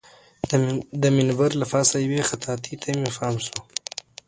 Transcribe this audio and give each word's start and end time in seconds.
د 1.01 1.03
منبر 1.17 1.51
له 1.61 1.65
پاسه 1.73 1.95
یوې 2.05 2.21
خطاطۍ 2.29 2.75
ته 2.81 2.87
مې 2.99 3.09
پام 3.17 3.35
شو. 3.45 3.59